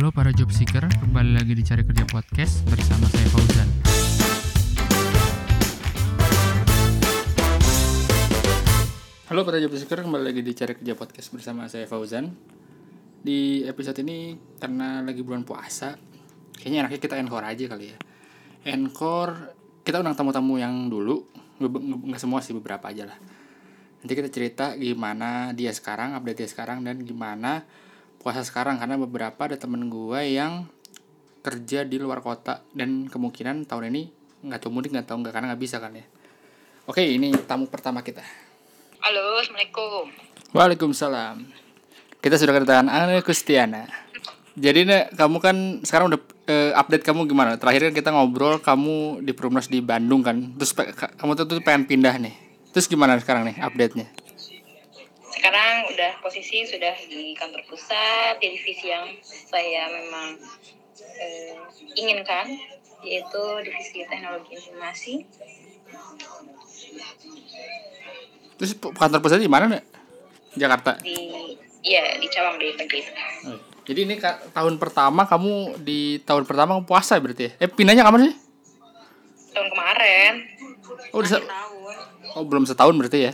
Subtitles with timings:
[0.00, 3.68] Halo para job seeker, kembali lagi di Cari Kerja Podcast bersama saya Fauzan.
[9.28, 12.32] Halo para job seeker, kembali lagi di Cari Kerja Podcast bersama saya Fauzan.
[13.20, 15.92] Di episode ini karena lagi bulan puasa,
[16.56, 18.00] kayaknya enaknya kita encore aja kali ya.
[18.72, 19.52] Encore,
[19.84, 21.28] kita undang tamu-tamu yang dulu,
[21.60, 23.20] nggak semua sih beberapa aja lah.
[24.00, 27.68] Nanti kita cerita gimana dia sekarang, update dia sekarang dan gimana
[28.20, 30.68] puasa sekarang karena beberapa ada temen gue yang
[31.40, 34.02] kerja di luar kota dan kemungkinan tahun ini
[34.44, 36.04] nggak tahu mudik nggak tahu nggak karena nggak bisa kan ya.
[36.84, 38.20] Oke, ini tamu pertama kita.
[39.00, 40.04] Halo, Assalamualaikum.
[40.52, 41.48] Waalaikumsalam.
[42.20, 43.88] Kita sudah kedatangan Anne Kustiana.
[44.58, 47.56] Jadi Nek, kamu kan sekarang udah eh, update kamu gimana?
[47.56, 50.36] Terakhir kan kita ngobrol kamu di Perumnas di Bandung kan.
[50.58, 50.76] Terus
[51.16, 52.34] kamu tuh, tuh pengen pindah nih.
[52.74, 54.10] Terus gimana sekarang nih update-nya?
[55.40, 60.36] Sekarang udah posisi sudah di kantor pusat, di divisi yang saya memang
[61.00, 61.56] eh,
[61.96, 62.44] inginkan,
[63.00, 65.24] yaitu divisi teknologi informasi.
[68.60, 69.84] Terus kantor pusatnya di mana Nek?
[70.60, 71.00] Jakarta.
[71.00, 71.16] di
[71.80, 73.00] ya di Cawang di Negeri.
[73.48, 73.56] Oh,
[73.88, 74.20] Jadi ini
[74.52, 77.52] tahun pertama kamu di tahun pertama kamu puasa berarti ya?
[77.64, 78.34] Eh pindahnya kapan sih?
[79.56, 80.32] Tahun kemarin.
[81.16, 81.94] Oh, udah se- tahun.
[82.36, 83.32] oh belum setahun berarti ya?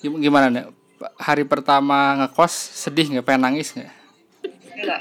[0.00, 0.64] Gim- Gimana nih?
[1.16, 3.88] Hari pertama ngekos sedih nggak pengen nangis nggak?
[4.76, 5.00] Enggak.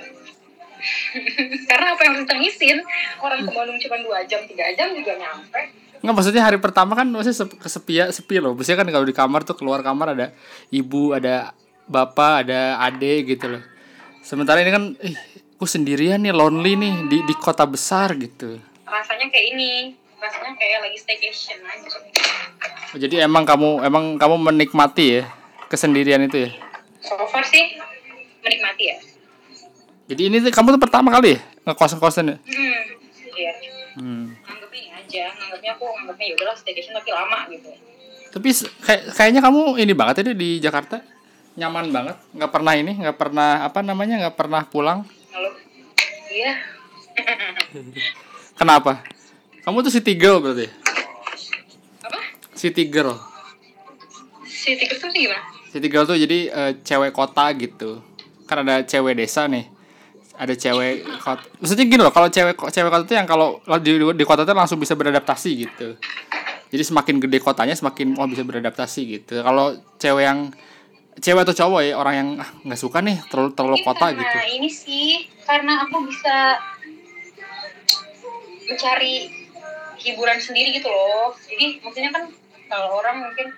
[1.70, 2.80] Karena apa yang harus tangisin?
[3.20, 5.60] Orang ke Bandung cuma 2 jam, 3 jam juga nyampe.
[6.00, 8.56] Nggak maksudnya hari pertama kan sep- kesepi sepi loh.
[8.56, 10.32] Biasanya kan kalau di kamar tuh keluar kamar ada
[10.72, 11.52] ibu, ada
[11.84, 13.64] bapak, ada ade gitu loh.
[14.24, 15.16] Sementara ini kan, ih,
[15.60, 18.56] aku sendirian nih, lonely nih di di kota besar gitu.
[18.88, 19.72] Rasanya kayak ini.
[20.16, 21.92] Rasanya kayak lagi staycation aja.
[22.98, 25.24] Jadi emang kamu emang kamu menikmati ya
[25.70, 26.52] kesendirian itu ya.
[27.00, 27.78] So far sih
[28.42, 28.98] menikmati ya.
[30.10, 32.38] Jadi ini tuh kamu tuh pertama kali ya ngekos ngekosan ya?
[32.42, 32.82] Hmm,
[33.38, 33.52] iya.
[33.94, 34.26] Hmm.
[34.42, 37.70] Anggap ini aja, anggapnya aku anggapnya ya udahlah staycation tapi lama gitu.
[38.30, 38.50] Tapi
[38.86, 41.02] kayak kayaknya kamu ini banget ya di Jakarta
[41.60, 45.04] nyaman banget, nggak pernah ini, nggak pernah apa namanya, nggak pernah pulang.
[45.36, 45.50] Lalu,
[46.32, 46.54] iya.
[48.60, 49.04] Kenapa?
[49.68, 50.72] Kamu tuh city girl berarti?
[52.60, 53.16] City girl.
[54.44, 55.40] Si tikus tuh gimana?
[55.72, 58.04] City girl tuh jadi eh, cewek kota gitu.
[58.44, 59.64] Kan ada cewek desa nih.
[60.36, 61.44] Ada cewek kota.
[61.64, 64.76] Maksudnya gini loh, kalau cewek cewek kota tuh yang kalau di, di kota tuh langsung
[64.76, 65.96] bisa beradaptasi gitu.
[66.70, 69.40] Jadi semakin gede kotanya semakin oh bisa beradaptasi gitu.
[69.40, 70.52] Kalau cewek yang
[71.20, 74.20] cewek atau cowok ya orang yang ah, nggak suka nih terlalu terlalu Ini kota karena
[74.20, 74.38] gitu.
[74.56, 75.08] ini sih
[75.44, 76.36] karena aku bisa
[78.70, 79.16] mencari
[80.00, 81.36] hiburan sendiri gitu loh.
[81.48, 82.24] Jadi maksudnya kan
[82.70, 83.52] kalau orang mungkin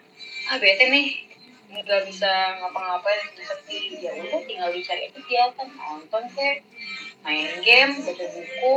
[0.49, 1.07] ah bete nih
[1.71, 2.27] nggak bisa
[2.59, 6.67] ngapa-ngapain sendiri ya udah tinggal dicari kegiatan nonton kek
[7.23, 8.75] main game baca buku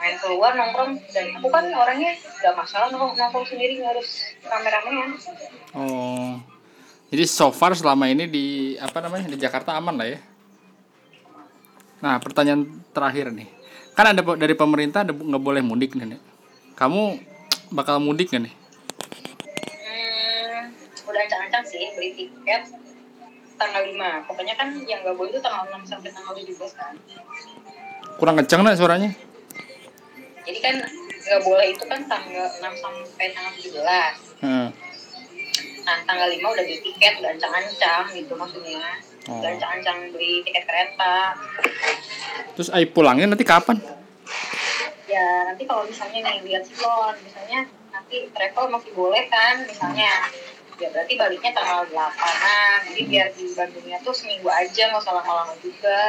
[0.00, 4.10] main keluar nongkrong dan aku kan orangnya nggak masalah nongkrong nongkrong sendiri nggak harus
[4.46, 5.16] rame-ramean
[5.72, 6.36] Oh.
[7.12, 10.18] Jadi so far selama ini di apa namanya di Jakarta aman lah ya.
[12.00, 13.48] Nah pertanyaan terakhir nih,
[13.92, 16.16] kan ada dari pemerintah nggak boleh mudik nih.
[16.76, 17.31] Kamu
[17.72, 18.54] bakal mudik nggak nih?
[19.82, 20.60] Hmm,
[21.04, 22.62] udah ancang-ancang sih beli tiket
[23.54, 23.94] tanggal 5
[24.26, 26.94] pokoknya kan yang nggak boleh itu tanggal 6 sampai tanggal 17 kan
[28.14, 29.10] Kurang kenceng nih suaranya.
[30.42, 30.74] jadi kan
[31.22, 34.68] nggak boleh itu kan tanggal 6 sampai tanggal 17 Hmm.
[35.82, 38.82] nah tanggal 5 udah beli tiket udah ancang-ancang gitu maksudnya
[39.22, 39.38] Oh.
[39.38, 41.38] udah ancang-ancang beli tiket kereta
[42.52, 43.78] Terus ay pulangnya nanti kapan?
[45.12, 50.08] Ya nanti kalau misalnya nih lihat silon misalnya nanti travel masih boleh kan misalnya
[50.74, 55.54] ya berarti baliknya tanggal 8 jadi biar di Bandungnya tuh seminggu aja nggak usah lama-lama
[55.60, 56.00] juga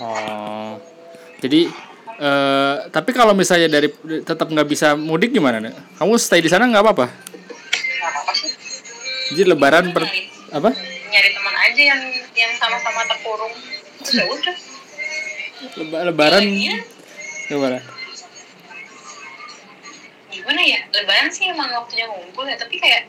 [0.00, 0.80] Oh.
[1.38, 1.68] Jadi
[2.18, 3.88] eh tapi kalau misalnya dari
[4.20, 5.72] tetap nggak bisa mudik gimana nih?
[5.94, 7.06] Kamu stay di sana nggak apa-apa?
[7.06, 8.50] nggak apa-apa sih
[9.30, 10.04] Jadi lebaran per
[10.50, 10.70] apa?
[11.06, 12.00] nyari teman aja yang
[12.32, 13.52] yang sama-sama terkurung
[14.06, 14.56] ya udah
[15.76, 16.76] Leba- lebaran Iya.
[20.40, 20.62] Gimana?
[20.62, 23.06] ya lebaran sih emang waktunya ngumpul ya tapi kayak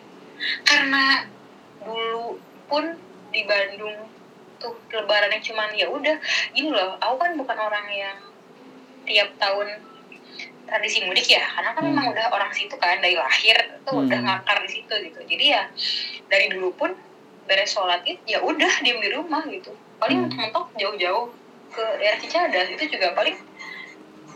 [0.63, 1.25] karena
[1.81, 2.37] dulu
[2.67, 2.95] pun
[3.31, 3.95] di Bandung
[4.57, 6.15] tuh lebarannya cuman ya udah
[6.53, 8.17] gini loh aku kan bukan orang yang
[9.07, 9.67] tiap tahun
[10.69, 11.91] tradisi mudik ya karena kan Hmm.
[11.91, 14.27] memang udah orang situ kan dari lahir tuh udah Hmm.
[14.29, 15.61] ngakar di situ gitu jadi ya
[16.29, 16.93] dari dulu pun
[17.49, 20.37] beres sholat id ya udah diem di rumah gitu paling Hmm.
[20.37, 21.33] mentok jauh-jauh
[21.71, 23.35] ke daerah Cicadas itu juga paling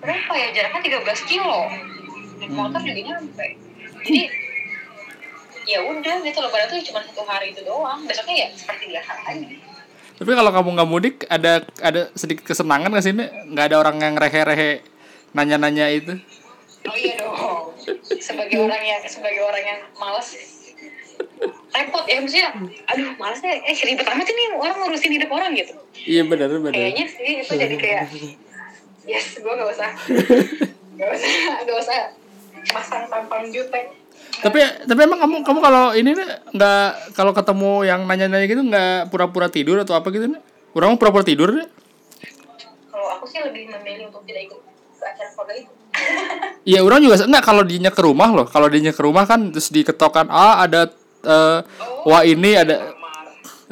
[0.02, 1.70] berapa ya jaraknya 13 kilo
[2.36, 2.58] naik Hmm.
[2.58, 3.48] motor juga nyampe.
[4.06, 4.22] Jadi
[5.66, 8.06] ya udah gitu lebaran tuh cuma satu hari itu doang.
[8.06, 9.58] Besoknya ya seperti biasa lagi.
[10.16, 13.30] Tapi kalau kamu nggak mudik ada ada sedikit kesenangan nggak sih Nek?
[13.52, 14.72] Nggak ada orang yang rehe-rehe
[15.32, 16.14] nanya-nanya itu?
[16.86, 17.74] oh iya dong.
[18.22, 20.38] Sebagai orang yang sebagai orang yang malas
[21.74, 22.50] repot ya maksudnya
[22.88, 25.74] aduh malasnya eh ribet amat ini orang ngurusin hidup orang gitu.
[25.98, 26.72] Iya benar benar.
[26.72, 28.04] kayaknya sih itu jadi kayak
[29.04, 29.92] yes gue gak usah.
[30.96, 31.32] Gak usah
[31.66, 32.00] gak usah
[32.72, 33.92] pasang tampang jutek
[34.36, 36.12] Tapi tapi emang kamu kamu kalau ini
[36.56, 40.44] nggak kalau ketemu yang nanya-nanya gitu nggak pura-pura tidur atau apa gitu Nek?
[40.76, 41.68] Orang pura-pura tidur Nek?
[42.92, 45.72] kalau aku sih lebih memilih untuk tidak ikut ke acara keluarga itu
[46.76, 48.48] Iya orang juga enggak kalau dinya ke rumah loh.
[48.50, 50.90] Kalau dinya ke rumah kan terus diketokan ah ada
[51.24, 51.60] eh,
[52.04, 53.26] wah ini ada Kamar.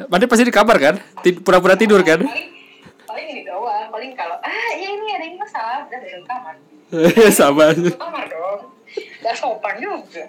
[0.08, 0.94] Berarti pasti di kamar kan?
[1.42, 2.22] Pura-pura tidur kan?
[2.24, 2.54] paling
[3.14, 6.54] paling ini doang paling kalau ah ya ini ada yang masalah udah dari kamar
[7.38, 8.73] sama ke kamar dong
[9.22, 10.24] gak sopan juga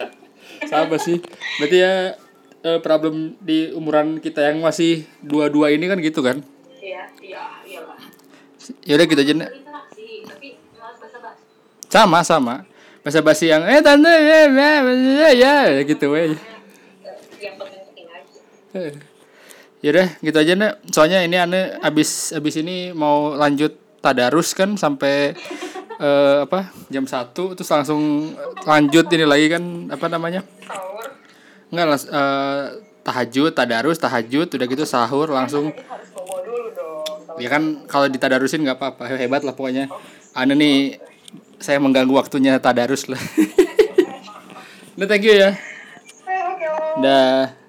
[0.70, 1.20] sama sih.
[1.58, 2.16] Berarti ya
[2.62, 6.40] eh, problem di umuran kita yang masih dua-dua ini kan gitu kan?
[6.76, 7.98] iya iya iya lah
[8.82, 9.50] Ya udah gitu aja Nek.
[9.52, 11.42] interaksi tapi malas bahasa bahasa
[11.86, 12.54] Sama sama.
[13.00, 14.70] Bahasa basi yang eh tante ya ya
[15.30, 16.34] ya, ya gitu we.
[17.36, 18.90] yang penting-penting aja
[19.78, 20.72] Ya udah gitu aja Nek.
[20.88, 25.34] Soalnya ini ane abis abis ini mau lanjut tadarus kan sampai
[25.96, 28.32] eh, apa jam 1 terus langsung
[28.64, 30.40] lanjut ini lagi kan apa namanya?
[30.64, 31.06] sahur
[31.72, 32.62] Enggak las- eh,
[33.06, 35.70] tahajud, tadarus, tahajud, udah gitu sahur langsung.
[37.38, 39.86] Ya kan kalau ditadarusin nggak apa-apa, hebat lah pokoknya.
[40.34, 40.76] Ane nih
[41.60, 43.18] saya mengganggu waktunya tadarus lah.
[44.96, 45.52] Udah thank you ya.
[46.98, 47.65] Dah.